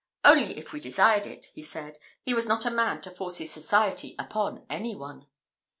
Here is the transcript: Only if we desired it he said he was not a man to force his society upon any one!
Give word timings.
Only 0.25 0.57
if 0.57 0.73
we 0.73 0.79
desired 0.79 1.27
it 1.27 1.51
he 1.53 1.61
said 1.61 1.99
he 2.23 2.33
was 2.33 2.47
not 2.47 2.65
a 2.65 2.71
man 2.71 3.01
to 3.01 3.11
force 3.11 3.37
his 3.37 3.51
society 3.51 4.15
upon 4.17 4.65
any 4.67 4.95
one! 4.95 5.27